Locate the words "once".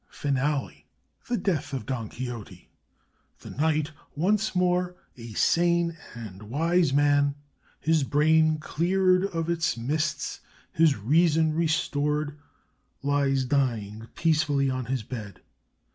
4.15-4.55